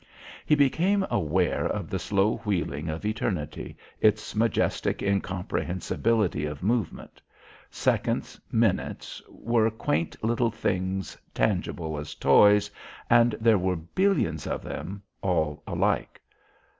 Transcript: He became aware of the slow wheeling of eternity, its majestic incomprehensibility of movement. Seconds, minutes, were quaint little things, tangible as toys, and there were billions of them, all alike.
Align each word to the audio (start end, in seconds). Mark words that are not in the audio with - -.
He 0.47 0.55
became 0.55 1.05
aware 1.11 1.63
of 1.67 1.91
the 1.91 1.99
slow 1.99 2.37
wheeling 2.37 2.89
of 2.89 3.05
eternity, 3.05 3.77
its 3.99 4.33
majestic 4.35 5.03
incomprehensibility 5.03 6.43
of 6.47 6.63
movement. 6.63 7.21
Seconds, 7.69 8.41
minutes, 8.51 9.21
were 9.29 9.69
quaint 9.69 10.15
little 10.23 10.49
things, 10.49 11.15
tangible 11.35 11.99
as 11.99 12.15
toys, 12.15 12.71
and 13.11 13.35
there 13.39 13.59
were 13.59 13.75
billions 13.75 14.47
of 14.47 14.63
them, 14.63 15.03
all 15.21 15.61
alike. 15.67 16.19